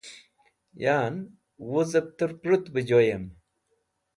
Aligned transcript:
Yan, 0.83 1.15
Wuzep 1.69 2.07
terpurut 2.17 2.65
be 2.73 2.79
Joyem 2.89 3.23